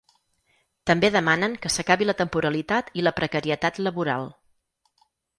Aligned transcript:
També 0.91 1.09
demanen 1.15 1.57
que 1.65 1.69
s’acabi 1.73 2.07
la 2.09 2.15
temporalitat 2.21 2.89
i 3.01 3.05
la 3.07 3.13
precarietat 3.19 3.77
laboral. 3.89 4.25